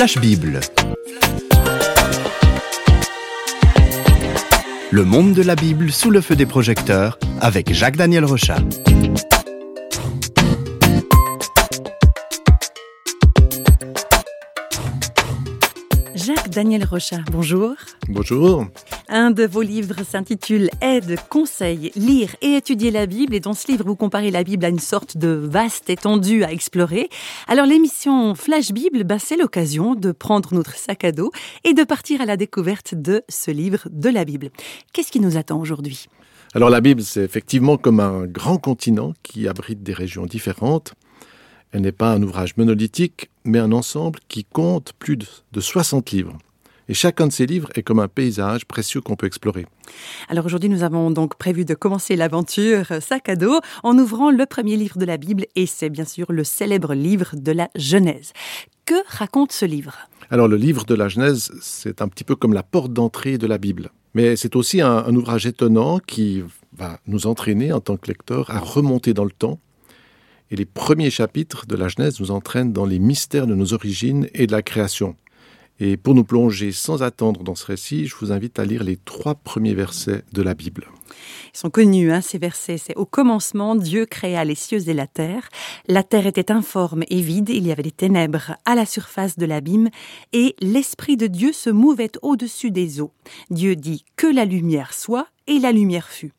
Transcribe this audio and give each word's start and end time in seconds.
Flash 0.00 0.16
Bible. 0.16 0.60
Le 4.90 5.04
monde 5.04 5.34
de 5.34 5.42
la 5.42 5.54
Bible 5.54 5.92
sous 5.92 6.10
le 6.10 6.22
feu 6.22 6.36
des 6.36 6.46
projecteurs 6.46 7.18
avec 7.42 7.74
Jacques-Daniel 7.74 8.24
Rochat. 8.24 8.60
Jacques-Daniel 16.14 16.84
Rochat, 16.84 17.20
bonjour. 17.30 17.74
Bonjour. 18.08 18.68
Un 19.12 19.32
de 19.32 19.44
vos 19.44 19.62
livres 19.62 20.04
s'intitule 20.04 20.70
Aide, 20.80 21.16
conseil, 21.28 21.90
lire 21.96 22.36
et 22.42 22.54
étudier 22.54 22.92
la 22.92 23.06
Bible. 23.06 23.34
Et 23.34 23.40
dans 23.40 23.54
ce 23.54 23.66
livre, 23.66 23.84
vous 23.84 23.96
comparez 23.96 24.30
la 24.30 24.44
Bible 24.44 24.64
à 24.64 24.68
une 24.68 24.78
sorte 24.78 25.16
de 25.16 25.30
vaste 25.30 25.90
étendue 25.90 26.44
à 26.44 26.52
explorer. 26.52 27.08
Alors 27.48 27.66
l'émission 27.66 28.36
Flash 28.36 28.70
Bible, 28.70 29.02
bah, 29.02 29.18
c'est 29.18 29.36
l'occasion 29.36 29.96
de 29.96 30.12
prendre 30.12 30.54
notre 30.54 30.76
sac 30.76 31.02
à 31.02 31.10
dos 31.10 31.32
et 31.64 31.74
de 31.74 31.82
partir 31.82 32.20
à 32.20 32.24
la 32.24 32.36
découverte 32.36 32.94
de 32.94 33.24
ce 33.28 33.50
livre 33.50 33.88
de 33.90 34.10
la 34.10 34.24
Bible. 34.24 34.50
Qu'est-ce 34.92 35.10
qui 35.10 35.18
nous 35.18 35.36
attend 35.36 35.58
aujourd'hui? 35.58 36.06
Alors 36.54 36.70
la 36.70 36.80
Bible, 36.80 37.02
c'est 37.02 37.24
effectivement 37.24 37.78
comme 37.78 37.98
un 37.98 38.26
grand 38.26 38.58
continent 38.58 39.14
qui 39.24 39.48
abrite 39.48 39.82
des 39.82 39.92
régions 39.92 40.26
différentes. 40.26 40.94
Elle 41.72 41.80
n'est 41.80 41.90
pas 41.90 42.12
un 42.12 42.22
ouvrage 42.22 42.56
monolithique, 42.56 43.28
mais 43.42 43.58
un 43.58 43.72
ensemble 43.72 44.20
qui 44.28 44.44
compte 44.44 44.92
plus 45.00 45.16
de 45.16 45.60
60 45.60 46.12
livres. 46.12 46.38
Et 46.90 46.94
chacun 46.94 47.28
de 47.28 47.32
ces 47.32 47.46
livres 47.46 47.68
est 47.76 47.84
comme 47.84 48.00
un 48.00 48.08
paysage 48.08 48.64
précieux 48.64 49.00
qu'on 49.00 49.14
peut 49.14 49.28
explorer. 49.28 49.64
Alors 50.28 50.44
aujourd'hui, 50.44 50.68
nous 50.68 50.82
avons 50.82 51.12
donc 51.12 51.36
prévu 51.36 51.64
de 51.64 51.74
commencer 51.74 52.16
l'aventure 52.16 52.86
sac 53.00 53.28
à 53.28 53.36
dos 53.36 53.60
en 53.84 53.96
ouvrant 53.96 54.32
le 54.32 54.44
premier 54.44 54.76
livre 54.76 54.98
de 54.98 55.04
la 55.04 55.16
Bible, 55.16 55.46
et 55.54 55.66
c'est 55.66 55.88
bien 55.88 56.04
sûr 56.04 56.32
le 56.32 56.42
célèbre 56.42 56.94
livre 56.94 57.36
de 57.36 57.52
la 57.52 57.70
Genèse. 57.76 58.32
Que 58.86 58.96
raconte 59.06 59.52
ce 59.52 59.64
livre? 59.64 59.94
Alors 60.30 60.48
le 60.48 60.56
livre 60.56 60.84
de 60.84 60.96
la 60.96 61.06
Genèse, 61.06 61.52
c'est 61.62 62.02
un 62.02 62.08
petit 62.08 62.24
peu 62.24 62.34
comme 62.34 62.54
la 62.54 62.64
porte 62.64 62.92
d'entrée 62.92 63.38
de 63.38 63.46
la 63.46 63.58
Bible. 63.58 63.90
Mais 64.14 64.34
c'est 64.34 64.56
aussi 64.56 64.80
un, 64.80 64.96
un 64.96 65.14
ouvrage 65.14 65.46
étonnant 65.46 66.00
qui 66.00 66.42
va 66.72 66.98
nous 67.06 67.28
entraîner 67.28 67.72
en 67.72 67.78
tant 67.78 67.98
que 67.98 68.08
lecteur 68.08 68.50
à 68.50 68.58
remonter 68.58 69.14
dans 69.14 69.24
le 69.24 69.30
temps 69.30 69.60
et 70.50 70.56
les 70.56 70.64
premiers 70.64 71.10
chapitres 71.10 71.66
de 71.66 71.76
la 71.76 71.86
Genèse 71.86 72.18
nous 72.18 72.32
entraînent 72.32 72.72
dans 72.72 72.84
les 72.84 72.98
mystères 72.98 73.46
de 73.46 73.54
nos 73.54 73.74
origines 73.74 74.28
et 74.34 74.48
de 74.48 74.52
la 74.52 74.62
création. 74.62 75.14
Et 75.82 75.96
pour 75.96 76.14
nous 76.14 76.24
plonger 76.24 76.72
sans 76.72 77.02
attendre 77.02 77.42
dans 77.42 77.54
ce 77.54 77.64
récit, 77.64 78.06
je 78.06 78.14
vous 78.16 78.32
invite 78.32 78.58
à 78.58 78.66
lire 78.66 78.84
les 78.84 78.98
trois 78.98 79.34
premiers 79.34 79.72
versets 79.72 80.22
de 80.32 80.42
la 80.42 80.52
Bible. 80.52 80.88
Ils 81.54 81.58
sont 81.58 81.70
connus, 81.70 82.12
hein, 82.12 82.20
ces 82.20 82.36
versets. 82.36 82.76
C'est 82.76 82.96
au 82.96 83.06
commencement, 83.06 83.74
Dieu 83.74 84.04
créa 84.04 84.44
les 84.44 84.54
cieux 84.54 84.88
et 84.88 84.94
la 84.94 85.06
terre. 85.06 85.48
La 85.88 86.02
terre 86.02 86.26
était 86.26 86.52
informe 86.52 87.02
et 87.08 87.22
vide, 87.22 87.48
il 87.48 87.66
y 87.66 87.72
avait 87.72 87.82
des 87.82 87.90
ténèbres 87.90 88.56
à 88.66 88.74
la 88.74 88.84
surface 88.84 89.38
de 89.38 89.46
l'abîme, 89.46 89.88
et 90.34 90.54
l'Esprit 90.60 91.16
de 91.16 91.26
Dieu 91.26 91.52
se 91.52 91.70
mouvait 91.70 92.12
au-dessus 92.20 92.70
des 92.70 93.00
eaux. 93.00 93.12
Dieu 93.48 93.74
dit 93.74 94.04
que 94.16 94.26
la 94.26 94.44
lumière 94.44 94.92
soit, 94.92 95.28
et 95.46 95.58
la 95.58 95.72
lumière 95.72 96.08
fut. 96.08 96.32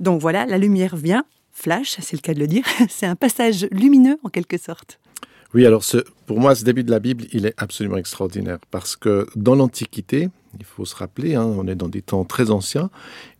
Donc 0.00 0.20
voilà, 0.20 0.46
la 0.46 0.58
lumière 0.58 0.96
vient, 0.96 1.24
flash, 1.52 1.96
c'est 2.00 2.16
le 2.16 2.22
cas 2.22 2.34
de 2.34 2.40
le 2.40 2.48
dire, 2.48 2.64
c'est 2.88 3.06
un 3.06 3.16
passage 3.16 3.68
lumineux 3.70 4.18
en 4.22 4.30
quelque 4.30 4.58
sorte. 4.58 4.98
Oui, 5.54 5.66
alors 5.66 5.84
ce, 5.84 5.98
pour 6.26 6.40
moi, 6.40 6.54
ce 6.54 6.64
début 6.64 6.82
de 6.82 6.90
la 6.90 6.98
Bible, 6.98 7.24
il 7.32 7.44
est 7.44 7.54
absolument 7.58 7.98
extraordinaire 7.98 8.58
parce 8.70 8.96
que 8.96 9.26
dans 9.36 9.54
l'Antiquité, 9.54 10.30
il 10.58 10.64
faut 10.64 10.84
se 10.84 10.96
rappeler, 10.96 11.34
hein, 11.34 11.44
on 11.44 11.66
est 11.66 11.74
dans 11.74 11.88
des 11.88 12.02
temps 12.02 12.24
très 12.24 12.50
anciens, 12.50 12.90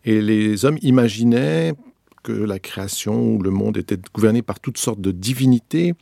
et 0.05 0.21
les 0.21 0.65
hommes 0.65 0.79
imaginaient 0.83 1.75
que 2.23 2.33
la 2.33 2.59
création 2.59 3.35
ou 3.35 3.43
le 3.43 3.51
monde 3.51 3.77
était 3.77 3.99
gouverné 4.15 4.43
par 4.43 4.61
toutes 4.61 4.79
sortes 4.79 5.01
de 5.01 5.11
divinités. 5.11 5.95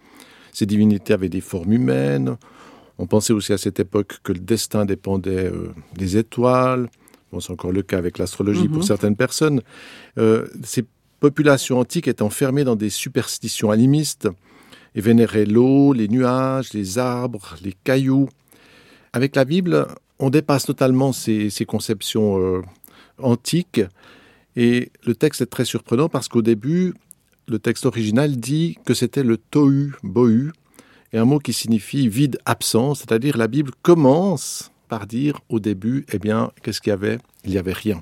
Ces 0.53 0.67
divinités 0.67 1.13
avaient 1.13 1.29
des 1.29 1.41
formes 1.41 1.73
humaines. 1.73 2.37
On 2.99 3.07
pensait 3.07 3.33
aussi 3.33 3.53
à 3.53 3.59
cette 3.59 3.81
époque 3.81 4.19
que 4.23 4.33
le 4.33 4.41
destin 4.41 4.85
dépendait 4.85 5.47
euh, 5.47 5.73
des 5.97 6.19
étoiles. 6.19 6.91
Bon, 7.33 7.41
c'est 7.41 7.53
encore 7.53 7.73
le 7.73 7.83
cas 7.83 7.97
avec 7.97 8.19
l'astrologie 8.19 8.69
pour 8.69 8.85
certaines 8.85 9.17
personnes. 9.17 9.63
Euh, 10.19 10.47
ces 10.65 10.85
population 11.21 11.79
antique 11.79 12.09
est 12.09 12.23
enfermée 12.23 12.65
dans 12.65 12.77
des 12.77 12.91
superstitions 12.91 13.71
animistes 13.71 14.29
et 14.95 15.01
vénérait 15.01 15.47
l'eau, 15.47 15.93
les 15.93 16.09
nuages, 16.09 16.73
les 16.73 16.99
arbres, 16.99 17.57
les 17.63 17.75
cailloux. 17.85 18.29
Avec 19.13 19.37
la 19.37 19.45
Bible, 19.45 19.87
on 20.19 20.31
dépasse 20.31 20.67
totalement 20.67 21.13
ces, 21.13 21.51
ces 21.51 21.65
conceptions 21.65 22.39
euh, 22.39 22.63
antiques 23.19 23.81
et 24.57 24.91
le 25.05 25.15
texte 25.15 25.41
est 25.41 25.47
très 25.47 25.65
surprenant 25.65 26.09
parce 26.09 26.29
qu'au 26.29 26.43
début, 26.43 26.95
le 27.49 27.59
texte 27.59 27.87
original 27.87 28.37
dit 28.37 28.79
que 28.85 28.95
c'était 28.95 29.23
le 29.23 29.37
tohu, 29.37 29.95
bohu, 30.03 30.53
et 31.13 31.19
un 31.19 31.25
mot 31.25 31.39
qui 31.39 31.53
signifie 31.53 32.09
vide, 32.09 32.39
absent, 32.45 32.95
c'est-à-dire 32.95 33.37
la 33.37 33.49
Bible 33.49 33.73
commence 33.83 34.71
par 34.89 35.07
dire 35.07 35.41
au 35.49 35.61
début, 35.61 36.05
eh 36.13 36.19
bien, 36.19 36.51
qu'est-ce 36.63 36.81
qu'il 36.81 36.91
y 36.91 36.95
avait? 36.95 37.19
Il 37.45 37.51
n'y 37.51 37.59
avait 37.59 37.73
rien. 37.73 38.01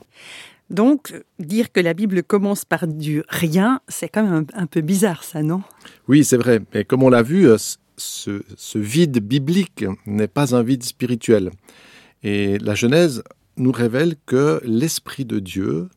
Donc, 0.70 1.14
dire 1.38 1.72
que 1.72 1.80
la 1.80 1.94
Bible 1.94 2.22
commence 2.22 2.64
par 2.64 2.86
du 2.86 3.22
rien, 3.28 3.80
c'est 3.88 4.08
quand 4.08 4.22
même 4.22 4.46
un, 4.52 4.66
peu 4.66 4.82
bizarre, 4.82 5.24
ça, 5.24 5.42
non? 5.42 5.62
Oui, 6.08 6.24
c'est 6.24 6.36
vrai. 6.36 6.60
Mais 6.74 6.84
comme 6.84 7.02
on 7.02 7.08
l'a 7.08 7.22
vu, 7.22 7.48
euh, 7.48 7.56
ce, 7.96 8.42
ce 8.56 8.78
vide 8.78 9.18
biblique 9.20 9.84
n'est 10.06 10.28
pas 10.28 10.54
un 10.54 10.62
vide 10.62 10.84
spirituel. 10.84 11.50
Et 12.22 12.58
la 12.58 12.74
Genèse 12.74 13.22
nous 13.56 13.72
révèle 13.72 14.16
que 14.26 14.60
l'Esprit 14.64 15.24
de 15.24 15.38
Dieu 15.38 15.88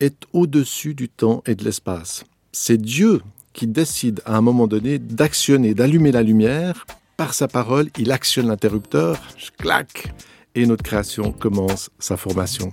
est 0.00 0.24
au-dessus 0.32 0.94
du 0.94 1.08
temps 1.08 1.42
et 1.46 1.54
de 1.54 1.64
l'espace. 1.64 2.24
C'est 2.52 2.80
Dieu 2.80 3.20
qui 3.52 3.66
décide 3.66 4.20
à 4.24 4.36
un 4.36 4.40
moment 4.40 4.66
donné 4.66 4.98
d'actionner, 4.98 5.74
d'allumer 5.74 6.12
la 6.12 6.22
lumière. 6.22 6.86
Par 7.16 7.34
sa 7.34 7.48
parole, 7.48 7.88
il 7.98 8.12
actionne 8.12 8.46
l'interrupteur, 8.46 9.20
clac, 9.58 10.12
et 10.54 10.66
notre 10.66 10.84
création 10.84 11.32
commence 11.32 11.90
sa 11.98 12.16
formation. 12.16 12.70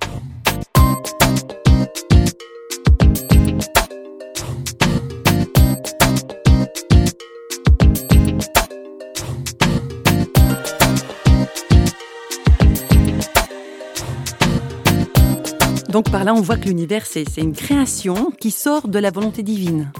Donc 15.95 16.11
par 16.11 16.25
là, 16.25 16.33
on 16.33 16.41
voit 16.41 16.57
que 16.57 16.67
l'univers, 16.67 17.05
c'est 17.05 17.23
une 17.37 17.53
création 17.53 18.29
qui 18.31 18.51
sort 18.51 18.89
de 18.89 18.99
la 18.99 19.11
volonté 19.11 19.43
divine. 19.43 19.93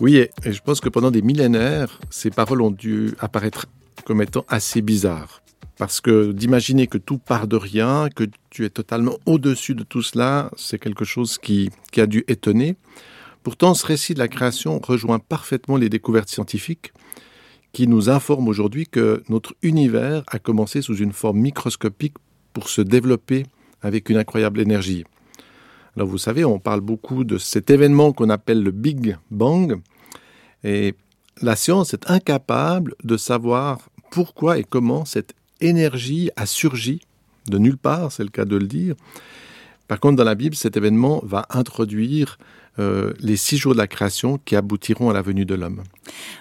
Oui, 0.00 0.16
et 0.16 0.30
je 0.44 0.60
pense 0.60 0.80
que 0.80 0.88
pendant 0.88 1.12
des 1.12 1.22
millénaires, 1.22 2.00
ces 2.10 2.30
paroles 2.30 2.62
ont 2.62 2.72
dû 2.72 3.12
apparaître 3.20 3.66
comme 4.04 4.20
étant 4.22 4.44
assez 4.48 4.82
bizarres. 4.82 5.42
Parce 5.78 6.00
que 6.00 6.32
d'imaginer 6.32 6.88
que 6.88 6.98
tout 6.98 7.18
part 7.18 7.46
de 7.46 7.54
rien, 7.54 8.08
que 8.08 8.24
tu 8.50 8.64
es 8.64 8.70
totalement 8.70 9.18
au-dessus 9.24 9.76
de 9.76 9.84
tout 9.84 10.02
cela, 10.02 10.50
c'est 10.56 10.80
quelque 10.80 11.04
chose 11.04 11.38
qui, 11.38 11.70
a 11.96 12.06
dû 12.06 12.24
étonner. 12.26 12.74
Pourtant, 13.44 13.74
ce 13.74 13.86
récit 13.86 14.14
de 14.14 14.18
la 14.18 14.26
création 14.26 14.80
rejoint 14.82 15.20
parfaitement 15.20 15.76
les 15.76 15.88
découvertes 15.88 16.28
scientifiques 16.28 16.92
qui 17.72 17.86
nous 17.86 18.10
informent 18.10 18.48
aujourd'hui 18.48 18.88
que 18.88 19.22
notre 19.28 19.54
univers 19.62 20.24
a 20.26 20.40
commencé 20.40 20.82
sous 20.82 20.96
une 20.96 21.12
forme 21.12 21.38
microscopique 21.38 22.16
pour 22.52 22.68
se 22.68 22.82
développer 22.82 23.46
avec 23.80 24.10
une 24.10 24.16
incroyable 24.16 24.58
énergie. 24.58 25.04
Alors 25.96 26.08
vous 26.08 26.18
savez, 26.18 26.44
on 26.44 26.58
parle 26.58 26.82
beaucoup 26.82 27.24
de 27.24 27.38
cet 27.38 27.70
événement 27.70 28.12
qu'on 28.12 28.28
appelle 28.28 28.62
le 28.62 28.70
Big 28.70 29.16
Bang, 29.30 29.80
et 30.62 30.94
la 31.40 31.56
science 31.56 31.94
est 31.94 32.10
incapable 32.10 32.94
de 33.02 33.16
savoir 33.16 33.78
pourquoi 34.10 34.58
et 34.58 34.64
comment 34.64 35.04
cette 35.04 35.34
énergie 35.60 36.30
a 36.36 36.44
surgi 36.44 37.00
de 37.48 37.58
nulle 37.58 37.78
part, 37.78 38.12
c'est 38.12 38.24
le 38.24 38.30
cas 38.30 38.44
de 38.44 38.56
le 38.56 38.66
dire. 38.66 38.94
Par 39.88 40.00
contre, 40.00 40.16
dans 40.16 40.24
la 40.24 40.34
Bible, 40.34 40.54
cet 40.54 40.76
événement 40.76 41.20
va 41.24 41.46
introduire 41.50 42.38
euh, 42.78 43.12
les 43.20 43.36
six 43.36 43.56
jours 43.56 43.72
de 43.72 43.78
la 43.78 43.86
création 43.86 44.38
qui 44.44 44.54
aboutiront 44.56 45.08
à 45.08 45.14
la 45.14 45.22
venue 45.22 45.46
de 45.46 45.54
l'homme. 45.54 45.82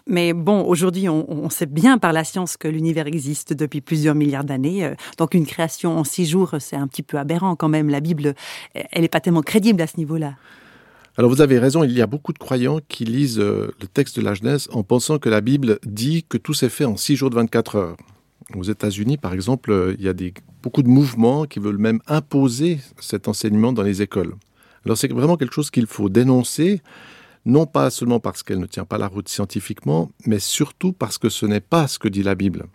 Mais 0.07 0.33
bon, 0.33 0.63
aujourd'hui, 0.63 1.07
on, 1.07 1.29
on, 1.31 1.49
sait 1.49 1.65
bien 1.65 1.97
par 1.97 2.11
la 2.11 2.23
science 2.23 2.57
que 2.57 2.67
l'univers 2.67 3.07
existe 3.07 3.53
depuis 3.53 3.79
plusieurs 3.81 4.15
milliards 4.15 4.43
d'années. 4.43 4.85
Euh, 4.85 4.95
donc 5.17 5.33
une 5.33 5.45
création 5.45 5.97
en 5.97 6.03
six 6.03 6.25
jours, 6.25 6.55
c'est 6.59 6.75
un 6.75 6.87
petit 6.87 7.03
peu 7.03 7.17
aberrant 7.17 7.55
quand 7.55 7.69
même. 7.69 7.89
La 7.89 8.01
Bible, 8.01 8.35
elle 8.73 9.01
n'est 9.01 9.07
pas 9.07 9.21
tellement 9.21 9.43
crédible 9.43 9.81
à 9.81 9.87
ce 9.87 9.97
niveau-là. 9.97 10.35
Alors 11.17 11.29
vous 11.29 11.39
avez 11.39 11.59
raison, 11.59 11.85
il 11.85 11.93
y 11.93 12.01
a 12.01 12.07
beaucoup 12.07 12.33
de 12.33 12.37
croyants 12.37 12.79
qui 12.89 13.05
lisent 13.05 13.39
euh, 13.39 13.73
le 13.79 13.87
texte 13.87 14.19
de 14.19 14.25
la 14.25 14.33
Genèse 14.33 14.67
en 14.73 14.83
pensant 14.83 15.17
que 15.17 15.29
la 15.29 15.39
Bible 15.39 15.79
dit 15.85 16.25
que 16.27 16.37
tout 16.37 16.53
s'est 16.53 16.67
fait 16.67 16.83
en 16.83 16.97
six 16.97 17.15
jours 17.15 17.29
de 17.29 17.35
24 17.35 17.75
heures. 17.77 17.97
Aux 18.53 18.63
États-Unis, 18.63 19.17
par 19.17 19.33
exemple, 19.33 19.95
il 19.97 20.05
y 20.05 20.07
a 20.07 20.13
des, 20.13 20.33
beaucoup 20.61 20.83
de 20.83 20.87
mouvements 20.87 21.45
qui 21.45 21.59
veulent 21.59 21.77
même 21.77 21.99
imposer 22.07 22.79
cet 22.99 23.27
enseignement 23.27 23.73
dans 23.73 23.81
les 23.81 24.01
écoles. 24.01 24.35
Alors 24.85 24.97
c'est 24.97 25.11
vraiment 25.11 25.35
quelque 25.35 25.53
chose 25.53 25.71
qu'il 25.71 25.87
faut 25.87 26.09
dénoncer, 26.09 26.81
non 27.45 27.65
pas 27.65 27.89
seulement 27.89 28.19
parce 28.19 28.43
qu'elle 28.43 28.59
ne 28.59 28.67
tient 28.67 28.85
pas 28.85 28.99
la 28.99 29.07
route 29.07 29.27
scientifiquement, 29.27 30.11
mais 30.27 30.39
surtout 30.39 30.93
parce 30.93 31.17
que 31.17 31.29
ce 31.29 31.47
n'est 31.47 31.61
pas 31.61 31.87
ce 31.87 31.97
que 31.97 32.07
dit 32.07 32.21
la 32.21 32.35
Bible. 32.35 32.65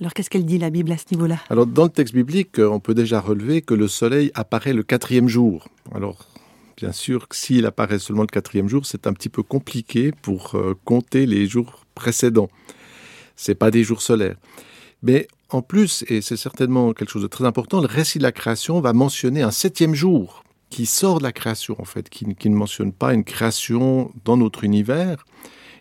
Alors 0.00 0.14
qu'est-ce 0.14 0.30
qu'elle 0.30 0.46
dit 0.46 0.56
la 0.56 0.70
Bible 0.70 0.90
à 0.92 0.96
ce 0.96 1.04
niveau-là? 1.12 1.38
Alors 1.50 1.66
dans 1.66 1.84
le 1.84 1.90
texte 1.90 2.14
biblique, 2.14 2.58
on 2.58 2.80
peut 2.80 2.94
déjà 2.94 3.20
relever 3.20 3.60
que 3.60 3.74
le 3.74 3.88
soleil 3.88 4.30
apparaît 4.34 4.72
le 4.72 4.82
quatrième 4.82 5.28
jour. 5.28 5.68
Alors 5.94 6.26
bien 6.78 6.92
sûr 6.92 7.28
que 7.28 7.36
s'il 7.36 7.66
apparaît 7.66 7.98
seulement 7.98 8.22
le 8.22 8.28
quatrième 8.28 8.68
jour, 8.68 8.86
c'est 8.86 9.06
un 9.06 9.12
petit 9.12 9.28
peu 9.28 9.42
compliqué 9.42 10.12
pour 10.22 10.54
euh, 10.54 10.74
compter 10.86 11.26
les 11.26 11.46
jours 11.46 11.84
précédents. 11.94 12.48
C'est 13.36 13.54
pas 13.54 13.70
des 13.70 13.84
jours 13.84 14.00
solaires. 14.00 14.36
Mais 15.02 15.28
en 15.48 15.62
plus, 15.62 16.04
et 16.08 16.20
c'est 16.20 16.36
certainement 16.36 16.92
quelque 16.92 17.10
chose 17.10 17.22
de 17.22 17.28
très 17.28 17.44
important, 17.44 17.80
le 17.80 17.86
récit 17.86 18.18
de 18.18 18.22
la 18.22 18.32
création 18.32 18.80
va 18.80 18.92
mentionner 18.92 19.42
un 19.42 19.50
septième 19.50 19.94
jour 19.94 20.44
qui 20.68 20.86
sort 20.86 21.18
de 21.18 21.24
la 21.24 21.32
création, 21.32 21.74
en 21.78 21.84
fait, 21.84 22.08
qui, 22.08 22.26
ne 22.26 22.54
mentionne 22.54 22.92
pas 22.92 23.12
une 23.12 23.24
création 23.24 24.12
dans 24.24 24.36
notre 24.36 24.62
univers. 24.62 25.24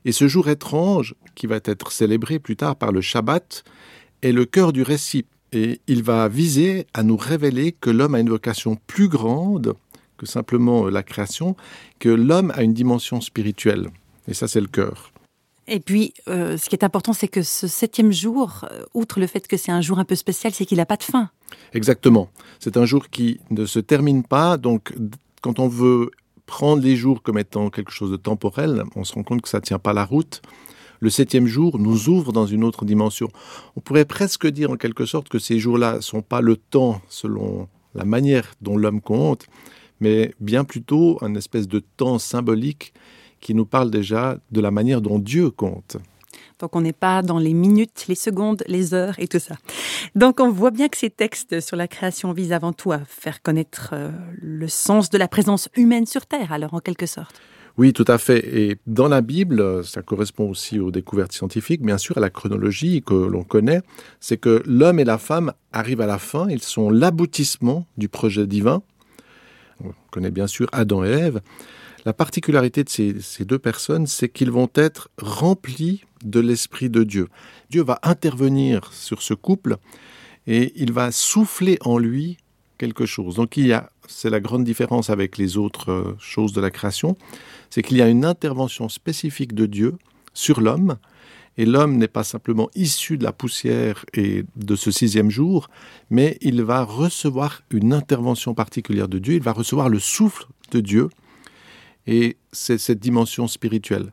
Et 0.05 0.11
ce 0.11 0.27
jour 0.27 0.49
étrange, 0.49 1.13
qui 1.35 1.45
va 1.45 1.59
être 1.63 1.91
célébré 1.91 2.39
plus 2.39 2.55
tard 2.55 2.75
par 2.75 2.91
le 2.91 3.01
Shabbat, 3.01 3.63
est 4.23 4.31
le 4.31 4.45
cœur 4.45 4.73
du 4.73 4.81
récit. 4.81 5.25
Et 5.51 5.79
il 5.87 6.03
va 6.03 6.27
viser 6.27 6.87
à 6.93 7.03
nous 7.03 7.17
révéler 7.17 7.71
que 7.71 7.89
l'homme 7.89 8.15
a 8.15 8.19
une 8.19 8.29
vocation 8.29 8.77
plus 8.87 9.07
grande 9.07 9.75
que 10.17 10.25
simplement 10.25 10.89
la 10.89 11.01
création, 11.01 11.55
que 11.99 12.09
l'homme 12.09 12.51
a 12.55 12.63
une 12.63 12.73
dimension 12.73 13.21
spirituelle. 13.21 13.89
Et 14.27 14.33
ça, 14.33 14.47
c'est 14.47 14.61
le 14.61 14.67
cœur. 14.67 15.11
Et 15.69 15.79
puis, 15.79 16.13
euh, 16.27 16.57
ce 16.57 16.67
qui 16.67 16.75
est 16.75 16.83
important, 16.83 17.13
c'est 17.13 17.27
que 17.27 17.43
ce 17.43 17.67
septième 17.67 18.11
jour, 18.11 18.65
euh, 18.71 18.83
outre 18.95 19.19
le 19.19 19.27
fait 19.27 19.47
que 19.47 19.55
c'est 19.55 19.71
un 19.71 19.81
jour 19.81 19.99
un 19.99 20.03
peu 20.03 20.15
spécial, 20.15 20.51
c'est 20.51 20.65
qu'il 20.65 20.77
n'a 20.77 20.85
pas 20.85 20.97
de 20.97 21.03
fin. 21.03 21.29
Exactement. 21.73 22.29
C'est 22.59 22.75
un 22.75 22.85
jour 22.85 23.09
qui 23.09 23.39
ne 23.51 23.65
se 23.65 23.79
termine 23.79 24.23
pas. 24.23 24.57
Donc, 24.57 24.93
quand 25.41 25.59
on 25.59 25.67
veut 25.67 26.09
prendre 26.47 26.81
les 26.81 26.95
jours 26.95 27.21
comme 27.21 27.37
étant 27.37 27.69
quelque 27.69 27.91
chose 27.91 28.09
de 28.09 28.17
temporel, 28.17 28.83
on 28.95 29.03
se 29.03 29.13
rend 29.13 29.21
compte 29.21 29.41
que 29.41 29.49
ça 29.49 29.59
ne 29.59 29.63
tient 29.63 29.77
pas 29.77 29.93
la 29.93 30.05
route. 30.05 30.41
Le 31.01 31.11
septième 31.11 31.45
jour 31.45 31.77
nous 31.77 32.09
ouvre 32.09 32.33
dans 32.33 32.47
une 32.47 32.63
autre 32.63 32.83
dimension. 32.83 33.29
On 33.75 33.79
pourrait 33.79 34.05
presque 34.05 34.47
dire 34.47 34.71
en 34.71 34.75
quelque 34.75 35.05
sorte 35.05 35.29
que 35.29 35.37
ces 35.37 35.59
jours-là 35.59 35.97
ne 35.97 36.01
sont 36.01 36.23
pas 36.23 36.41
le 36.41 36.57
temps 36.57 37.01
selon 37.07 37.67
la 37.93 38.05
manière 38.05 38.55
dont 38.61 38.75
l'homme 38.75 39.01
compte, 39.01 39.45
mais 39.99 40.33
bien 40.39 40.63
plutôt 40.63 41.17
un 41.21 41.35
espèce 41.35 41.67
de 41.67 41.79
temps 41.79 42.17
symbolique 42.17 42.93
qui 43.39 43.53
nous 43.53 43.65
parle 43.65 43.91
déjà 43.91 44.37
de 44.51 44.61
la 44.61 44.71
manière 44.71 45.01
dont 45.01 45.19
Dieu 45.19 45.49
compte. 45.49 45.97
Donc 46.59 46.75
on 46.75 46.81
n'est 46.81 46.93
pas 46.93 47.21
dans 47.21 47.39
les 47.39 47.53
minutes, 47.53 48.05
les 48.09 48.15
secondes, 48.15 48.63
les 48.67 48.93
heures 48.93 49.15
et 49.17 49.27
tout 49.27 49.39
ça. 49.39 49.55
Donc 50.15 50.39
on 50.39 50.51
voit 50.51 50.71
bien 50.71 50.89
que 50.89 50.97
ces 50.97 51.09
textes 51.09 51.61
sur 51.61 51.77
la 51.77 51.87
création 51.87 52.33
visent 52.33 52.51
avant 52.51 52.73
tout 52.73 52.91
à 52.91 52.99
faire 52.99 53.41
connaître 53.41 53.91
euh, 53.93 54.11
le 54.41 54.67
sens 54.67 55.09
de 55.09 55.17
la 55.17 55.29
présence 55.29 55.69
humaine 55.75 56.05
sur 56.05 56.25
Terre, 56.25 56.51
alors 56.51 56.73
en 56.73 56.79
quelque 56.79 57.05
sorte. 57.05 57.39
Oui, 57.77 57.93
tout 57.93 58.05
à 58.09 58.17
fait. 58.17 58.39
Et 58.59 58.77
dans 58.87 59.07
la 59.07 59.21
Bible, 59.21 59.85
ça 59.85 60.01
correspond 60.01 60.49
aussi 60.49 60.79
aux 60.79 60.91
découvertes 60.91 61.31
scientifiques, 61.31 61.81
bien 61.81 61.97
sûr, 61.97 62.17
à 62.17 62.19
la 62.19 62.29
chronologie 62.29 63.01
que 63.01 63.13
l'on 63.13 63.43
connaît, 63.43 63.81
c'est 64.19 64.35
que 64.35 64.61
l'homme 64.65 64.99
et 64.99 65.05
la 65.05 65.17
femme 65.17 65.53
arrivent 65.71 66.01
à 66.01 66.05
la 66.05 66.19
fin, 66.19 66.49
ils 66.49 66.61
sont 66.61 66.89
l'aboutissement 66.89 67.85
du 67.97 68.09
projet 68.09 68.47
divin. 68.47 68.81
On 69.81 69.93
connaît 70.11 70.31
bien 70.31 70.47
sûr 70.47 70.67
Adam 70.73 71.05
et 71.05 71.09
Ève. 71.09 71.39
La 72.09 72.13
particularité 72.13 72.83
de 72.83 72.89
ces, 72.89 73.45
deux 73.45 73.59
personnes, 73.59 74.07
c'est 74.07 74.29
qu'ils 74.29 74.49
vont 74.49 74.71
être 74.73 75.11
remplis 75.21 76.05
de 76.25 76.39
l'Esprit 76.39 76.89
de 76.89 77.03
Dieu. 77.03 77.27
Dieu 77.69 77.83
va 77.83 77.99
intervenir 78.01 78.91
sur 78.93 79.21
ce 79.21 79.35
couple 79.35 79.77
et 80.47 80.73
il 80.75 80.91
va 80.91 81.11
souffler 81.11 81.77
en 81.81 81.99
lui 81.99 82.37
quelque 82.79 83.05
chose. 83.05 83.35
Donc 83.35 83.57
il 83.57 83.67
y 83.67 83.73
a, 83.73 83.91
c'est 84.07 84.31
la 84.31 84.39
grande 84.39 84.63
différence 84.63 85.11
avec 85.11 85.37
les 85.37 85.55
autres 85.57 85.91
euh, 85.91 86.15
choses 86.17 86.51
de 86.51 86.59
la 86.59 86.71
création, 86.71 87.15
c'est 87.69 87.83
qu'il 87.83 87.97
y 87.97 88.01
a 88.01 88.07
une 88.07 88.25
intervention 88.25 88.89
spécifique 88.89 89.53
de 89.53 89.67
Dieu 89.67 89.95
sur 90.33 90.61
l'homme, 90.61 90.97
et 91.57 91.65
l'homme 91.67 91.95
n'est 91.97 92.07
pas 92.07 92.23
simplement 92.23 92.71
issu 92.73 93.19
de 93.19 93.23
la 93.23 93.33
poussière 93.33 94.03
et 94.15 94.45
de 94.55 94.75
ce 94.75 94.89
sixième 94.89 95.29
jour, 95.29 95.69
mais 96.09 96.39
il 96.41 96.63
va 96.63 96.83
recevoir 96.83 97.61
une 97.69 97.93
intervention 97.93 98.55
particulière 98.55 99.09
de 99.09 99.19
Dieu, 99.19 99.35
il 99.35 99.43
va 99.43 99.53
recevoir 99.53 99.89
le 99.89 99.99
souffle 99.99 100.47
de 100.71 100.79
Dieu, 100.79 101.09
et 102.07 102.37
c'est 102.51 102.77
cette 102.77 102.99
dimension 102.99 103.47
spirituelle. 103.47 104.11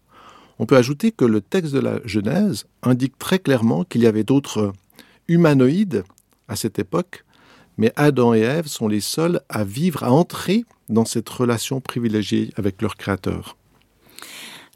On 0.58 0.66
peut 0.66 0.76
ajouter 0.76 1.12
que 1.12 1.24
le 1.24 1.40
texte 1.40 1.72
de 1.72 1.80
la 1.80 2.00
Genèse 2.04 2.66
indique 2.82 3.18
très 3.18 3.38
clairement 3.38 3.84
qu'il 3.84 4.02
y 4.02 4.06
avait 4.06 4.24
d'autres 4.24 4.72
humanoïdes 5.28 6.04
à 6.48 6.56
cette 6.56 6.78
époque, 6.78 7.24
mais 7.78 7.92
Adam 7.96 8.32
et 8.34 8.40
Ève 8.40 8.66
sont 8.66 8.88
les 8.88 9.00
seuls 9.00 9.40
à 9.48 9.64
vivre, 9.64 10.02
à 10.02 10.10
entrer 10.10 10.64
dans 10.88 11.04
cette 11.04 11.28
relation 11.28 11.80
privilégiée 11.80 12.52
avec 12.56 12.80
leur 12.80 12.96
Créateur. 12.96 13.56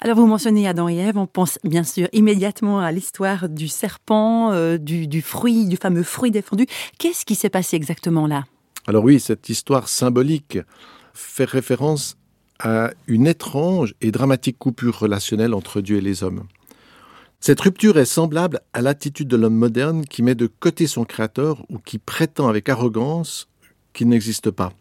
Alors 0.02 0.16
vous 0.16 0.26
mentionnez 0.26 0.66
Adam 0.66 0.88
et 0.88 0.96
Ève, 0.96 1.18
on 1.18 1.26
pense 1.26 1.58
bien 1.62 1.84
sûr 1.84 2.08
immédiatement 2.12 2.80
à 2.80 2.90
l'histoire 2.90 3.48
du 3.50 3.68
serpent, 3.68 4.50
euh, 4.50 4.78
du, 4.78 5.06
du 5.06 5.20
fruit, 5.20 5.66
du 5.66 5.76
fameux 5.76 6.02
fruit 6.02 6.30
défendu. 6.30 6.66
Qu'est-ce 6.98 7.26
qui 7.26 7.34
s'est 7.34 7.50
passé 7.50 7.76
exactement 7.76 8.26
là? 8.26 8.44
Alors 8.86 9.04
oui, 9.04 9.20
cette 9.20 9.50
histoire 9.50 9.88
symbolique 9.88 10.58
fait 11.12 11.44
référence 11.44 12.16
à 12.60 12.92
une 13.06 13.26
étrange 13.26 13.94
et 14.00 14.12
dramatique 14.12 14.58
coupure 14.58 15.00
relationnelle 15.00 15.54
entre 15.54 15.80
Dieu 15.80 15.96
et 15.96 16.02
les 16.02 16.22
hommes. 16.22 16.44
Cette 17.40 17.60
rupture 17.60 17.98
est 17.98 18.04
semblable 18.04 18.60
à 18.74 18.82
l'attitude 18.82 19.28
de 19.28 19.36
l'homme 19.36 19.56
moderne 19.56 20.04
qui 20.04 20.22
met 20.22 20.34
de 20.34 20.46
côté 20.46 20.86
son 20.86 21.04
créateur 21.04 21.64
ou 21.70 21.78
qui 21.78 21.98
prétend 21.98 22.48
avec 22.48 22.68
arrogance 22.68 23.48
qu'il 23.94 24.08
n'existe 24.08 24.50
pas. 24.50 24.72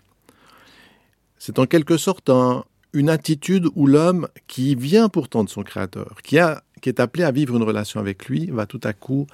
C'est 1.37 1.57
en 1.57 1.65
quelque 1.65 1.95
sorte 1.95 2.29
un, 2.29 2.65
une 2.91 3.09
attitude 3.09 3.67
où 3.75 3.87
l'homme 3.87 4.27
qui 4.47 4.75
vient 4.75 5.07
pourtant 5.07 5.45
de 5.45 5.49
son 5.49 5.63
créateur, 5.63 6.17
qui, 6.21 6.37
qui 6.81 6.89
est 6.89 6.99
appelé 6.99 7.23
à 7.23 7.31
vivre 7.31 7.55
une 7.55 7.63
relation 7.63 8.01
avec 8.01 8.25
lui, 8.25 8.47
va 8.47 8.65
tout 8.65 8.81
à 8.83 8.91
coup 8.91 9.25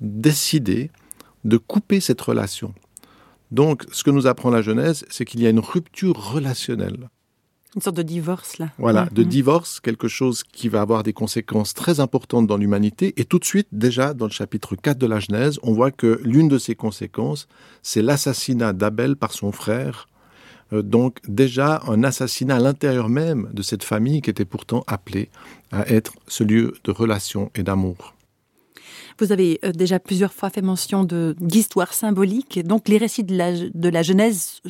décider 0.00 0.90
de 1.44 1.58
couper 1.58 2.00
cette 2.00 2.20
relation. 2.20 2.74
Donc, 3.50 3.84
ce 3.92 4.04
que 4.04 4.10
nous 4.10 4.26
apprend 4.26 4.48
la 4.48 4.62
Genèse, 4.62 5.04
c'est 5.10 5.26
qu'il 5.26 5.42
y 5.42 5.46
a 5.46 5.50
une 5.50 5.58
rupture 5.58 6.16
relationnelle. 6.32 7.10
Une 7.76 7.82
sorte 7.82 7.96
de 7.96 8.02
divorce, 8.02 8.58
là. 8.58 8.70
Voilà, 8.78 9.08
de 9.12 9.22
divorce, 9.22 9.78
quelque 9.78 10.08
chose 10.08 10.42
qui 10.42 10.68
va 10.68 10.80
avoir 10.80 11.04
des 11.04 11.12
conséquences 11.12 11.72
très 11.72 12.00
importantes 12.00 12.48
dans 12.48 12.56
l'humanité. 12.56 13.14
Et 13.16 13.24
tout 13.24 13.38
de 13.38 13.44
suite, 13.44 13.68
déjà, 13.70 14.12
dans 14.12 14.26
le 14.26 14.32
chapitre 14.32 14.74
4 14.74 14.98
de 14.98 15.06
la 15.06 15.20
Genèse, 15.20 15.60
on 15.62 15.72
voit 15.72 15.92
que 15.92 16.20
l'une 16.24 16.48
de 16.48 16.58
ces 16.58 16.74
conséquences, 16.74 17.46
c'est 17.82 18.02
l'assassinat 18.02 18.72
d'Abel 18.72 19.14
par 19.14 19.32
son 19.32 19.52
frère. 19.52 20.08
Euh, 20.72 20.82
donc, 20.82 21.18
déjà, 21.28 21.80
un 21.86 22.02
assassinat 22.02 22.56
à 22.56 22.60
l'intérieur 22.60 23.08
même 23.08 23.48
de 23.52 23.62
cette 23.62 23.84
famille 23.84 24.20
qui 24.20 24.30
était 24.30 24.44
pourtant 24.44 24.82
appelée 24.88 25.28
à 25.70 25.88
être 25.88 26.14
ce 26.26 26.42
lieu 26.42 26.74
de 26.82 26.90
relation 26.90 27.52
et 27.54 27.62
d'amour. 27.62 28.14
Vous 29.18 29.32
avez 29.32 29.58
euh, 29.64 29.72
déjà 29.72 29.98
plusieurs 29.98 30.32
fois 30.32 30.50
fait 30.50 30.62
mention 30.62 31.04
d'histoires 31.04 31.92
symboliques. 31.92 32.60
Donc 32.64 32.88
les 32.88 32.98
récits 32.98 33.24
de 33.24 33.36
la, 33.36 33.52
de 33.52 33.88
la 33.88 34.02
Genèse, 34.02 34.60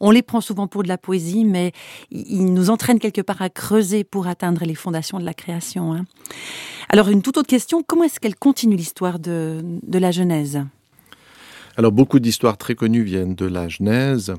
on 0.00 0.10
les 0.10 0.22
prend 0.22 0.40
souvent 0.40 0.66
pour 0.66 0.82
de 0.82 0.88
la 0.88 0.98
poésie, 0.98 1.44
mais 1.44 1.72
ils 2.10 2.52
nous 2.52 2.70
entraînent 2.70 2.98
quelque 2.98 3.20
part 3.20 3.42
à 3.42 3.50
creuser 3.50 4.04
pour 4.04 4.26
atteindre 4.26 4.64
les 4.64 4.74
fondations 4.74 5.18
de 5.18 5.24
la 5.24 5.34
création. 5.34 5.92
Hein. 5.92 6.04
Alors 6.88 7.08
une 7.08 7.22
toute 7.22 7.38
autre 7.38 7.48
question, 7.48 7.82
comment 7.86 8.04
est-ce 8.04 8.20
qu'elle 8.20 8.36
continue 8.36 8.76
l'histoire 8.76 9.18
de, 9.18 9.62
de 9.82 9.98
la 9.98 10.10
Genèse? 10.10 10.62
Alors 11.76 11.92
beaucoup 11.92 12.20
d'histoires 12.20 12.58
très 12.58 12.74
connues 12.74 13.02
viennent 13.02 13.34
de 13.34 13.46
la 13.46 13.68
Genèse. 13.68 14.34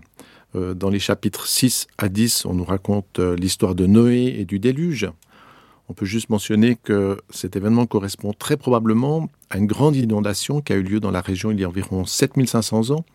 Euh, 0.55 0.73
dans 0.73 0.89
les 0.89 0.99
chapitres 0.99 1.47
6 1.47 1.87
à 1.97 2.09
10, 2.09 2.45
on 2.45 2.53
nous 2.53 2.63
raconte 2.63 3.19
euh, 3.19 3.35
l'histoire 3.35 3.73
de 3.73 3.87
Noé 3.87 4.35
et 4.37 4.45
du 4.45 4.59
déluge. 4.59 5.09
On 5.93 5.95
peut 5.95 6.07
juste 6.07 6.31
mentionner 6.31 6.75
que 6.75 7.19
cet 7.29 7.55
événement 7.55 7.85
correspond 7.85 8.33
très 8.33 8.57
probablement 8.57 9.29
à 9.51 9.59
une 9.59 9.67
grande 9.67 9.95
inondation 9.95 10.59
qui 10.59 10.73
a 10.73 10.75
eu 10.75 10.81
lieu 10.81 10.99
dans 10.99 11.11
la 11.11 11.21
région 11.21 11.51
il 11.51 11.59
y 11.59 11.63
a 11.63 11.67
environ 11.67 12.03
7500 12.03 12.89
ans. 12.89 13.05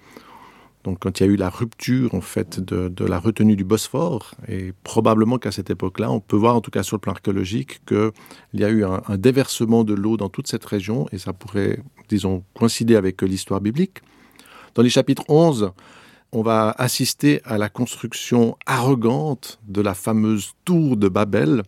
Donc 0.84 1.00
quand 1.00 1.18
il 1.18 1.26
y 1.26 1.28
a 1.28 1.32
eu 1.32 1.34
la 1.34 1.50
rupture 1.50 2.14
en 2.14 2.20
fait 2.20 2.60
de, 2.60 3.04
la 3.04 3.18
retenue 3.18 3.56
du 3.56 3.64
Bosphore, 3.64 4.36
et 4.46 4.72
probablement 4.84 5.38
qu'à 5.38 5.50
cette 5.50 5.70
époque-là, 5.70 6.08
on 6.12 6.20
peut 6.20 6.36
voir 6.36 6.54
en 6.54 6.60
tout 6.60 6.70
cas 6.70 6.84
sur 6.84 6.94
le 6.94 7.00
plan 7.00 7.14
archéologique 7.14 7.84
qu'il 7.84 8.12
y 8.54 8.62
a 8.62 8.70
eu 8.70 8.84
un 8.84 9.18
déversement 9.18 9.82
de 9.82 9.94
l'eau 9.94 10.16
dans 10.16 10.28
toute 10.28 10.46
cette 10.46 10.64
région, 10.64 11.08
et 11.10 11.18
ça 11.18 11.32
pourrait, 11.32 11.80
disons, 12.08 12.44
coïncider 12.54 12.94
avec 12.94 13.22
l'histoire 13.22 13.60
biblique. 13.60 14.02
Dans 14.76 14.82
les 14.82 14.90
chapitres 14.90 15.24
11, 15.26 15.72
on 16.30 16.42
va 16.42 16.76
assister 16.78 17.40
à 17.44 17.58
la 17.58 17.70
construction 17.70 18.56
arrogante 18.66 19.58
de 19.66 19.80
la 19.80 19.94
fameuse 19.94 20.52
tour 20.64 20.96
de 20.96 21.08
Babel, 21.08 21.64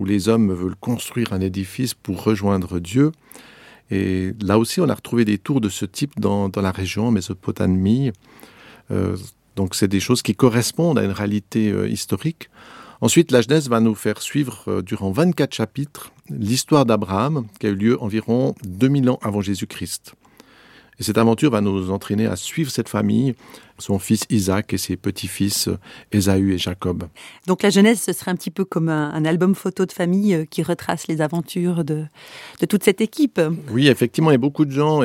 où 0.00 0.06
les 0.06 0.30
hommes 0.30 0.50
veulent 0.50 0.76
construire 0.80 1.34
un 1.34 1.40
édifice 1.40 1.92
pour 1.92 2.24
rejoindre 2.24 2.80
Dieu. 2.80 3.12
Et 3.90 4.32
là 4.40 4.58
aussi, 4.58 4.80
on 4.80 4.88
a 4.88 4.94
retrouvé 4.94 5.26
des 5.26 5.36
tours 5.36 5.60
de 5.60 5.68
ce 5.68 5.84
type 5.84 6.18
dans, 6.18 6.50
la 6.56 6.72
région 6.72 7.10
Mésopotamie. 7.10 8.10
Euh, 8.90 9.18
donc, 9.56 9.74
c'est 9.74 9.88
des 9.88 10.00
choses 10.00 10.22
qui 10.22 10.34
correspondent 10.34 10.98
à 10.98 11.04
une 11.04 11.10
réalité 11.10 11.70
euh, 11.70 11.86
historique. 11.86 12.48
Ensuite, 13.02 13.30
la 13.30 13.42
Genèse 13.42 13.68
va 13.68 13.80
nous 13.80 13.94
faire 13.94 14.22
suivre 14.22 14.64
euh, 14.68 14.80
durant 14.80 15.10
24 15.10 15.54
chapitres 15.54 16.12
l'histoire 16.30 16.86
d'Abraham 16.86 17.46
qui 17.58 17.66
a 17.66 17.68
eu 17.68 17.74
lieu 17.74 18.02
environ 18.02 18.54
2000 18.64 19.10
ans 19.10 19.18
avant 19.20 19.42
Jésus-Christ. 19.42 20.14
Et 21.00 21.02
cette 21.02 21.16
aventure 21.16 21.50
va 21.50 21.62
nous 21.62 21.90
entraîner 21.90 22.26
à 22.26 22.36
suivre 22.36 22.70
cette 22.70 22.90
famille, 22.90 23.34
son 23.78 23.98
fils 23.98 24.24
Isaac 24.28 24.74
et 24.74 24.78
ses 24.78 24.98
petits-fils 24.98 25.70
Ésaü 26.12 26.52
et 26.52 26.58
Jacob. 26.58 27.04
Donc 27.46 27.62
la 27.62 27.70
Genèse, 27.70 28.02
ce 28.02 28.12
serait 28.12 28.30
un 28.30 28.36
petit 28.36 28.50
peu 28.50 28.66
comme 28.66 28.90
un, 28.90 29.10
un 29.14 29.24
album 29.24 29.54
photo 29.54 29.86
de 29.86 29.92
famille 29.92 30.34
euh, 30.34 30.44
qui 30.44 30.62
retrace 30.62 31.08
les 31.08 31.22
aventures 31.22 31.84
de, 31.84 32.04
de 32.60 32.66
toute 32.66 32.84
cette 32.84 33.00
équipe. 33.00 33.40
Oui, 33.70 33.88
effectivement, 33.88 34.30
et 34.30 34.36
beaucoup 34.36 34.66
de 34.66 34.70
gens 34.70 35.00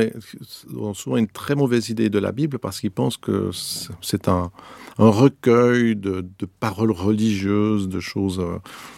ont 0.76 0.94
souvent 0.94 1.16
une 1.16 1.30
très 1.30 1.56
mauvaise 1.56 1.88
idée 1.88 2.10
de 2.10 2.20
la 2.20 2.34
Bible 2.34 2.60
parce 2.60 2.82
qu'ils 2.82 2.92
pensent 2.92 3.16
que 3.16 3.52
c'est 4.02 4.28
un, 4.28 4.52
un 4.98 5.10
recueil 5.10 5.96
de, 5.96 6.26
de 6.38 6.46
paroles 6.60 6.92
religieuses, 6.92 7.88
de 7.88 8.02
choses, 8.02 8.42
euh, 8.42 8.58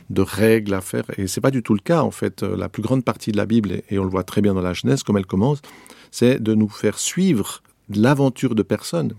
de 0.10 0.24
règles 0.24 0.74
à 0.74 0.82
faire. 0.82 1.04
Et 1.20 1.28
c'est 1.28 1.42
pas 1.42 1.52
du 1.52 1.62
tout 1.62 1.76
le 1.76 1.82
cas, 1.82 2.02
en 2.02 2.12
fait. 2.12 2.42
La 2.42 2.70
plus 2.70 2.82
grande 2.82 3.04
partie 3.04 3.32
de 3.32 3.38
la 3.38 3.46
Bible, 3.46 3.84
et 3.92 4.00
on 4.00 4.04
le 4.04 4.10
voit 4.10 4.24
très 4.24 4.42
bien 4.42 4.56
dans 4.56 4.62
la 4.62 4.74
Genèse, 4.74 5.04
comme 5.04 5.18
elle 5.18 5.28
commence, 5.28 5.62
c'est 6.12 6.42
de 6.42 6.54
nous 6.54 6.70
faire 6.70 7.00
suivre 7.00 7.62
l'aventure 7.90 8.56
de 8.56 8.64
personnes. 8.64 9.14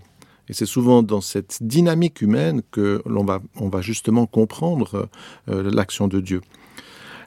Et 0.47 0.53
c'est 0.53 0.65
souvent 0.65 1.03
dans 1.03 1.21
cette 1.21 1.59
dynamique 1.61 2.21
humaine 2.21 2.61
que 2.71 3.01
l'on 3.05 3.23
va, 3.23 3.81
justement 3.81 4.25
comprendre 4.25 5.07
euh, 5.47 5.69
l'action 5.71 6.07
de 6.07 6.19
Dieu. 6.19 6.41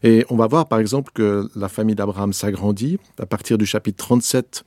Et 0.02 0.26
on 0.28 0.36
va 0.36 0.48
voir 0.48 0.66
par 0.66 0.80
exemple 0.80 1.12
que 1.14 1.48
la 1.54 1.68
famille 1.68 1.94
d'Abraham 1.94 2.32
s'agrandit. 2.32 2.98
À 3.20 3.26
partir 3.26 3.58
du 3.58 3.66
chapitre 3.66 4.04
37, 4.04 4.64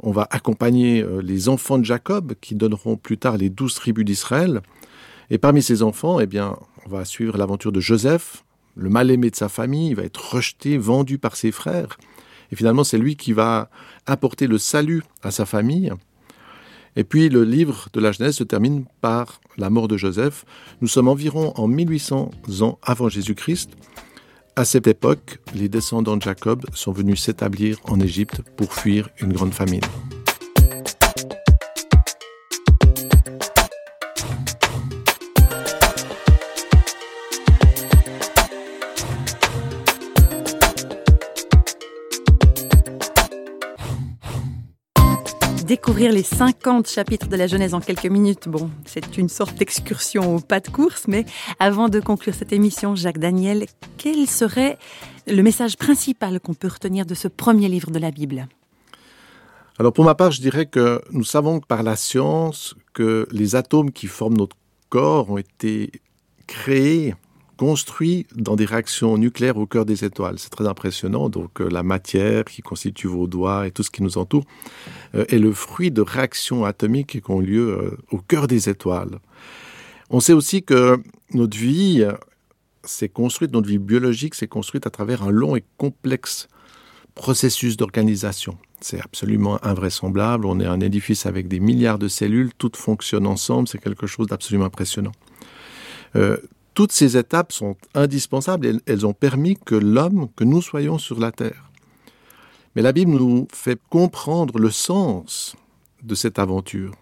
on 0.00 0.12
va 0.12 0.28
accompagner 0.30 1.02
euh, 1.02 1.20
les 1.20 1.48
enfants 1.48 1.78
de 1.78 1.84
Jacob 1.84 2.34
qui 2.40 2.54
donneront 2.54 2.96
plus 2.96 3.18
tard 3.18 3.36
les 3.36 3.50
douze 3.50 3.74
tribus 3.74 4.04
d'Israël. 4.04 4.60
Et 5.30 5.38
parmi 5.38 5.62
ces 5.62 5.82
enfants, 5.82 6.20
eh 6.20 6.26
bien, 6.26 6.56
on 6.86 6.90
va 6.90 7.04
suivre 7.04 7.36
l'aventure 7.36 7.72
de 7.72 7.80
Joseph, 7.80 8.44
le 8.76 8.90
mal-aimé 8.90 9.30
de 9.30 9.36
sa 9.36 9.48
famille, 9.48 9.88
il 9.88 9.96
va 9.96 10.04
être 10.04 10.34
rejeté, 10.34 10.78
vendu 10.78 11.18
par 11.18 11.34
ses 11.34 11.50
frères. 11.50 11.96
Et 12.52 12.56
finalement, 12.56 12.84
c'est 12.84 12.98
lui 12.98 13.16
qui 13.16 13.32
va 13.32 13.70
apporter 14.06 14.46
le 14.46 14.58
salut 14.58 15.02
à 15.22 15.30
sa 15.30 15.46
famille. 15.46 15.92
Et 16.96 17.04
puis 17.04 17.28
le 17.28 17.44
livre 17.44 17.88
de 17.92 18.00
la 18.00 18.12
Genèse 18.12 18.36
se 18.36 18.44
termine 18.44 18.84
par 19.00 19.40
la 19.58 19.68
mort 19.68 19.86
de 19.86 19.96
Joseph. 19.96 20.44
Nous 20.80 20.88
sommes 20.88 21.08
environ 21.08 21.52
en 21.56 21.68
1800 21.68 22.30
ans 22.62 22.78
avant 22.82 23.08
Jésus-Christ. 23.08 23.70
À 24.56 24.64
cette 24.64 24.86
époque, 24.86 25.38
les 25.54 25.68
descendants 25.68 26.16
de 26.16 26.22
Jacob 26.22 26.64
sont 26.72 26.92
venus 26.92 27.20
s'établir 27.20 27.78
en 27.84 28.00
Égypte 28.00 28.40
pour 28.56 28.72
fuir 28.72 29.10
une 29.20 29.34
grande 29.34 29.52
famine. 29.52 29.82
Découvrir 45.66 46.12
les 46.12 46.22
50 46.22 46.88
chapitres 46.88 47.26
de 47.26 47.34
la 47.34 47.48
Genèse 47.48 47.74
en 47.74 47.80
quelques 47.80 48.06
minutes. 48.06 48.48
Bon, 48.48 48.70
c'est 48.84 49.18
une 49.18 49.28
sorte 49.28 49.56
d'excursion 49.56 50.36
au 50.36 50.40
pas 50.40 50.60
de 50.60 50.68
course, 50.68 51.08
mais 51.08 51.26
avant 51.58 51.88
de 51.88 51.98
conclure 51.98 52.34
cette 52.34 52.52
émission, 52.52 52.94
Jacques 52.94 53.18
Daniel, 53.18 53.66
quel 53.98 54.28
serait 54.28 54.78
le 55.26 55.42
message 55.42 55.76
principal 55.76 56.38
qu'on 56.38 56.54
peut 56.54 56.68
retenir 56.68 57.04
de 57.04 57.14
ce 57.14 57.26
premier 57.26 57.68
livre 57.68 57.90
de 57.90 57.98
la 57.98 58.12
Bible? 58.12 58.46
Alors 59.80 59.92
pour 59.92 60.04
ma 60.04 60.14
part, 60.14 60.30
je 60.30 60.40
dirais 60.40 60.66
que 60.66 61.02
nous 61.10 61.24
savons 61.24 61.58
par 61.58 61.82
la 61.82 61.96
science 61.96 62.76
que 62.94 63.26
les 63.32 63.56
atomes 63.56 63.90
qui 63.90 64.06
forment 64.06 64.36
notre 64.36 64.56
corps 64.88 65.30
ont 65.30 65.38
été 65.38 65.90
créés 66.46 67.14
construit 67.56 68.26
dans 68.34 68.56
des 68.56 68.64
réactions 68.64 69.16
nucléaires 69.18 69.56
au 69.56 69.66
cœur 69.66 69.84
des 69.84 70.04
étoiles. 70.04 70.38
C'est 70.38 70.50
très 70.50 70.66
impressionnant. 70.66 71.28
Donc 71.28 71.60
euh, 71.60 71.68
la 71.68 71.82
matière 71.82 72.44
qui 72.44 72.62
constitue 72.62 73.08
vos 73.08 73.26
doigts 73.26 73.66
et 73.66 73.70
tout 73.70 73.82
ce 73.82 73.90
qui 73.90 74.02
nous 74.02 74.18
entoure 74.18 74.44
euh, 75.14 75.24
est 75.28 75.38
le 75.38 75.52
fruit 75.52 75.90
de 75.90 76.02
réactions 76.02 76.64
atomiques 76.64 77.20
qui 77.22 77.30
ont 77.30 77.40
lieu 77.40 77.68
euh, 77.70 77.98
au 78.10 78.18
cœur 78.18 78.46
des 78.46 78.68
étoiles. 78.68 79.18
On 80.10 80.20
sait 80.20 80.34
aussi 80.34 80.62
que 80.62 80.98
notre 81.32 81.56
vie 81.56 82.06
s'est 82.84 83.08
construite, 83.08 83.52
notre 83.52 83.68
vie 83.68 83.78
biologique 83.78 84.36
s'est 84.36 84.46
construite 84.46 84.86
à 84.86 84.90
travers 84.90 85.24
un 85.24 85.30
long 85.30 85.56
et 85.56 85.64
complexe 85.78 86.48
processus 87.16 87.76
d'organisation. 87.76 88.56
C'est 88.80 89.00
absolument 89.00 89.58
invraisemblable. 89.64 90.46
On 90.46 90.60
est 90.60 90.66
un 90.66 90.80
édifice 90.80 91.26
avec 91.26 91.48
des 91.48 91.58
milliards 91.58 91.98
de 91.98 92.06
cellules, 92.06 92.52
toutes 92.56 92.76
fonctionnent 92.76 93.26
ensemble. 93.26 93.66
C'est 93.66 93.80
quelque 93.80 94.06
chose 94.06 94.28
d'absolument 94.28 94.66
impressionnant. 94.66 95.12
Toutes 96.76 96.92
ces 96.92 97.16
étapes 97.16 97.52
sont 97.52 97.74
indispensables 97.94 98.66
et 98.66 98.74
elles 98.84 99.06
ont 99.06 99.14
permis 99.14 99.56
que 99.56 99.74
l'homme, 99.74 100.28
que 100.36 100.44
nous 100.44 100.60
soyons 100.60 100.98
sur 100.98 101.18
la 101.18 101.32
terre. 101.32 101.70
Mais 102.76 102.82
la 102.82 102.92
Bible 102.92 103.12
nous 103.12 103.48
fait 103.50 103.80
comprendre 103.88 104.58
le 104.58 104.70
sens 104.70 105.56
de 106.02 106.14
cette 106.14 106.38
aventure. 106.38 106.92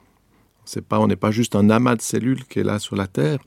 On 0.93 1.09
n'est 1.09 1.16
pas 1.16 1.33
juste 1.33 1.57
un 1.57 1.71
amas 1.71 1.97
de 1.97 2.02
cellules 2.02 2.45
qui 2.45 2.61
est 2.61 2.64
là 2.64 2.78
sur 2.78 2.95
la 2.95 3.09
terre, 3.09 3.40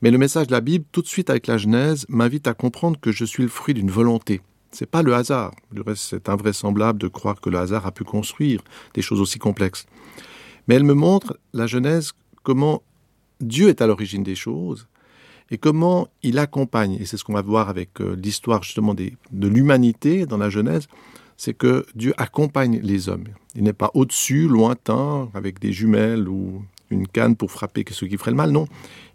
mais 0.00 0.10
le 0.10 0.16
message 0.16 0.46
de 0.46 0.52
la 0.52 0.62
Bible, 0.62 0.86
tout 0.92 1.02
de 1.02 1.06
suite 1.06 1.28
avec 1.28 1.46
la 1.46 1.58
Genèse, 1.58 2.06
m'invite 2.08 2.46
à 2.48 2.54
comprendre 2.54 2.98
que 2.98 3.12
je 3.12 3.26
suis 3.26 3.42
le 3.42 3.50
fruit 3.50 3.74
d'une 3.74 3.90
volonté. 3.90 4.40
C'est 4.70 4.90
pas 4.90 5.02
le 5.02 5.14
hasard. 5.14 5.52
Le 5.74 5.82
reste, 5.82 6.04
c'est 6.08 6.30
invraisemblable 6.30 6.98
de 6.98 7.08
croire 7.08 7.38
que 7.38 7.50
le 7.50 7.58
hasard 7.58 7.86
a 7.86 7.92
pu 7.92 8.02
construire 8.02 8.62
des 8.94 9.02
choses 9.02 9.20
aussi 9.20 9.38
complexes. 9.38 9.84
Mais 10.68 10.76
elle 10.76 10.84
me 10.84 10.94
montre, 10.94 11.38
la 11.52 11.66
Genèse, 11.66 12.14
comment 12.44 12.82
Dieu 13.42 13.68
est 13.68 13.82
à 13.82 13.86
l'origine 13.86 14.22
des 14.22 14.34
choses 14.34 14.88
et 15.50 15.58
comment 15.58 16.08
il 16.22 16.38
accompagne, 16.38 16.96
et 17.00 17.04
c'est 17.04 17.16
ce 17.16 17.24
qu'on 17.24 17.34
va 17.34 17.42
voir 17.42 17.68
avec 17.68 18.00
euh, 18.00 18.16
l'histoire 18.16 18.62
justement 18.62 18.94
de 18.94 19.48
l'humanité 19.48 20.26
dans 20.26 20.38
la 20.38 20.50
Genèse, 20.50 20.88
c'est 21.36 21.54
que 21.54 21.86
Dieu 21.94 22.14
accompagne 22.16 22.80
les 22.82 23.08
hommes. 23.08 23.24
Il 23.54 23.64
n'est 23.64 23.72
pas 23.72 23.90
au-dessus, 23.94 24.48
lointain, 24.48 25.30
avec 25.34 25.58
des 25.60 25.72
jumelles 25.72 26.28
ou 26.28 26.62
une 26.90 27.06
canne 27.06 27.36
pour 27.36 27.50
frapper 27.50 27.84
ceux 27.90 28.06
qui 28.06 28.16
feraient 28.16 28.30
le 28.30 28.36
mal, 28.36 28.50
non. 28.50 28.66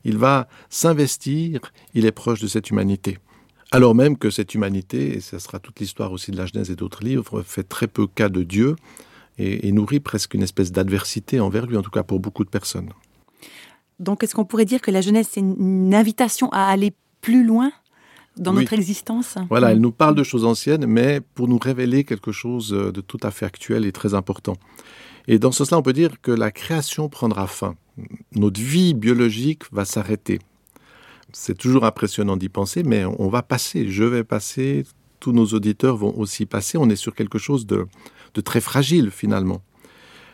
Il 0.04 0.18
va 0.18 0.48
s'investir, 0.70 1.60
il 1.94 2.06
est 2.06 2.12
proche 2.12 2.40
de 2.42 2.48
cette 2.48 2.70
humanité. 2.70 3.18
Alors 3.72 3.96
même 3.96 4.18
que 4.18 4.30
cette 4.30 4.54
humanité, 4.54 5.16
et 5.16 5.20
ce 5.22 5.40
sera 5.40 5.60
toute 5.60 5.80
l'histoire 5.80 6.12
aussi 6.12 6.32
de 6.32 6.38
la 6.38 6.46
Genèse 6.46 6.70
et 6.70 6.76
d'autres 6.76 7.04
livres, 7.04 7.42
fait 7.42 7.64
très 7.64 7.88
peu 7.88 8.08
cas 8.08 8.30
de 8.30 8.44
Dieu 8.44 8.76
et 9.38 9.72
nourrit 9.72 10.02
presque 10.02 10.34
une 10.34 10.44
espèce 10.44 10.72
d'adversité 10.72 11.40
envers 11.40 11.66
lui, 11.66 11.78
en 11.78 11.82
tout 11.82 11.90
cas 11.90 12.04
pour 12.04 12.20
beaucoup 12.20 12.44
de 12.44 12.50
personnes. 12.50 12.90
Donc, 14.02 14.24
est-ce 14.24 14.34
qu'on 14.34 14.46
pourrait 14.46 14.66
dire 14.66 14.82
que 14.82 14.90
la 14.90 15.00
jeunesse, 15.00 15.30
c'est 15.32 15.42
une 15.42 15.94
invitation 15.94 16.50
à 16.52 16.66
aller 16.66 16.92
plus 17.22 17.46
loin 17.46 17.72
dans 18.36 18.52
notre 18.52 18.74
existence? 18.74 19.38
Voilà, 19.50 19.72
elle 19.72 19.80
nous 19.80 19.92
parle 19.92 20.16
de 20.16 20.24
choses 20.24 20.44
anciennes, 20.44 20.88
mais 20.88 21.22
pour 21.22 21.48
nous 21.48 21.60
révéler 21.60 22.04
quelque 22.04 22.32
chose 22.32 22.70
de 22.70 23.02
tout 23.02 23.20
à 23.22 23.30
fait 23.30 23.46
actuel 23.46 23.86
et 23.86 23.92
très 23.92 24.16
important. 24.16 24.58
Et 25.28 25.38
dans 25.38 25.52
ce 25.52 25.60
sens-là, 25.60 25.78
on 25.78 25.84
peut 25.84 25.94
dire 25.94 26.20
que 26.20 26.32
la 26.32 26.50
création 26.50 27.10
prendra 27.10 27.46
fin. 27.46 27.76
Notre 28.34 28.60
vie 28.60 28.96
biologique 28.96 29.72
va 29.72 29.86
s'arrêter. 29.86 30.40
C'est 31.32 31.58
toujours 31.58 31.86
impressionnant 31.86 32.38
d'y 32.38 32.50
penser, 32.50 32.82
mais 32.82 33.06
on 33.06 33.30
va 33.30 33.44
passer, 33.44 33.88
je 33.88 34.04
vais 34.04 34.24
passer, 34.24 34.84
tous 35.20 35.32
nos 35.32 35.46
auditeurs 35.46 35.96
vont 35.96 36.18
aussi 36.18 36.48
passer. 36.48 36.80
On 36.80 36.90
est 36.90 36.96
sur 36.96 37.14
quelque 37.14 37.38
chose 37.38 37.68
de, 37.68 37.86
de 38.34 38.42
très 38.42 38.62
fragile 38.62 39.12
finalement. 39.12 39.62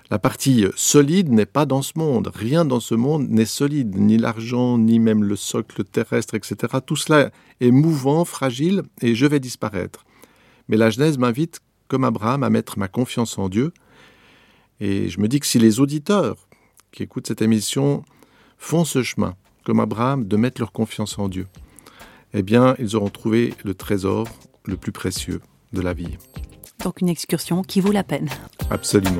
La 0.10 0.20
partie 0.20 0.66
solide 0.76 1.30
n'est 1.32 1.46
pas 1.46 1.66
dans 1.66 1.82
ce 1.82 1.94
monde. 1.96 2.32
Rien 2.34 2.64
dans 2.64 2.80
ce 2.80 2.96
monde 2.96 3.30
n'est 3.30 3.46
solide, 3.46 3.98
ni 3.98 4.18
l'argent, 4.18 4.78
ni 4.78 5.00
même 5.00 5.24
le 5.24 5.36
socle 5.36 5.84
terrestre, 5.84 6.36
etc. 6.36 6.78
Tout 6.86 6.96
cela 6.96 7.32
est 7.60 7.72
mouvant, 7.72 8.24
fragile, 8.24 8.84
et 9.02 9.16
je 9.16 9.26
vais 9.26 9.42
disparaître. 9.42 10.06
Mais 10.70 10.78
la 10.78 10.90
Genèse 10.90 11.18
m'invite, 11.18 11.60
comme 11.90 12.06
Abraham, 12.06 12.44
à 12.44 12.50
mettre 12.50 12.80
ma 12.80 12.88
confiance 12.88 13.38
en 13.38 13.50
Dieu. 13.50 13.74
Et 14.80 15.10
je 15.10 15.20
me 15.20 15.28
dis 15.28 15.42
que 15.42 15.46
si 15.46 15.60
les 15.60 15.82
auditeurs 15.82 16.48
qui 16.94 17.04
écoutent 17.04 17.28
cette 17.28 17.42
émission 17.42 18.04
font 18.58 18.86
ce 18.86 19.04
chemin, 19.04 19.36
comme 19.66 19.82
Abraham, 19.82 20.26
de 20.26 20.38
mettre 20.38 20.62
leur 20.62 20.72
confiance 20.72 21.20
en 21.20 21.28
Dieu, 21.28 21.48
eh 22.34 22.44
bien, 22.44 22.76
ils 22.80 22.96
auront 22.96 23.10
trouvé 23.10 23.54
le 23.66 23.74
trésor 23.74 24.28
le 24.64 24.78
plus 24.78 24.94
précieux 24.94 25.42
de 25.74 25.82
la 25.82 25.94
vie. 25.94 26.18
Donc 26.84 27.02
une 27.02 27.10
excursion 27.10 27.62
qui 27.62 27.82
vaut 27.82 27.92
la 27.92 28.04
peine. 28.04 28.30
Absolument. 28.70 29.20